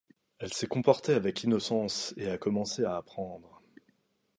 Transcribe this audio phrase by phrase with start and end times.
[0.39, 3.61] Elle s’est comportée avec innocence et a commencé à apprendre.